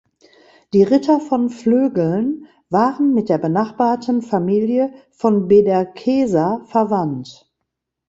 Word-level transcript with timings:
Die 0.73 0.81
Ritter 0.81 1.19
von 1.19 1.51
Flögeln 1.51 2.47
waren 2.71 3.13
mit 3.13 3.29
der 3.29 3.37
benachbarten 3.37 4.23
Familie 4.23 4.91
von 5.11 5.47
Bederkesa 5.47 6.61
verwandt. 6.65 7.47